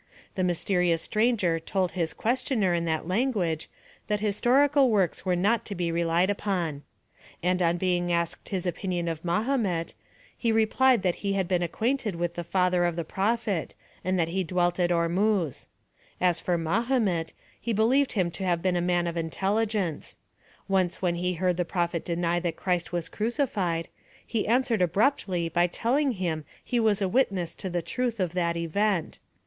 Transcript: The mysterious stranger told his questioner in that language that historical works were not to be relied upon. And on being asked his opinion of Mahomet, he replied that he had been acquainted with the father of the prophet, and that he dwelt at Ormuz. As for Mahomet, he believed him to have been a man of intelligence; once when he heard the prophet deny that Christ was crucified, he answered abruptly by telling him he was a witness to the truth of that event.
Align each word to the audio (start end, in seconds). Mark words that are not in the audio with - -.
The 0.33 0.43
mysterious 0.43 1.03
stranger 1.03 1.59
told 1.59 1.91
his 1.91 2.15
questioner 2.15 2.73
in 2.73 2.85
that 2.85 3.07
language 3.07 3.69
that 4.07 4.19
historical 4.19 4.89
works 4.89 5.25
were 5.27 5.35
not 5.35 5.63
to 5.65 5.75
be 5.75 5.91
relied 5.91 6.31
upon. 6.31 6.81
And 7.43 7.61
on 7.61 7.77
being 7.77 8.11
asked 8.11 8.49
his 8.49 8.65
opinion 8.65 9.07
of 9.07 9.23
Mahomet, 9.23 9.93
he 10.35 10.51
replied 10.51 11.03
that 11.03 11.17
he 11.21 11.33
had 11.33 11.47
been 11.47 11.61
acquainted 11.61 12.15
with 12.15 12.33
the 12.33 12.43
father 12.43 12.83
of 12.83 12.95
the 12.95 13.03
prophet, 13.03 13.75
and 14.03 14.17
that 14.17 14.29
he 14.29 14.43
dwelt 14.43 14.79
at 14.79 14.89
Ormuz. 14.91 15.67
As 16.19 16.39
for 16.41 16.57
Mahomet, 16.57 17.33
he 17.61 17.71
believed 17.71 18.13
him 18.13 18.31
to 18.31 18.43
have 18.43 18.63
been 18.63 18.75
a 18.75 18.81
man 18.81 19.05
of 19.05 19.15
intelligence; 19.15 20.17
once 20.67 21.03
when 21.03 21.13
he 21.13 21.35
heard 21.35 21.57
the 21.57 21.63
prophet 21.63 22.03
deny 22.03 22.39
that 22.39 22.55
Christ 22.55 22.91
was 22.91 23.07
crucified, 23.07 23.87
he 24.25 24.47
answered 24.47 24.81
abruptly 24.81 25.47
by 25.47 25.67
telling 25.67 26.13
him 26.13 26.43
he 26.63 26.79
was 26.79 27.03
a 27.03 27.07
witness 27.07 27.53
to 27.53 27.69
the 27.69 27.83
truth 27.83 28.19
of 28.19 28.33
that 28.33 28.57
event. 28.57 29.19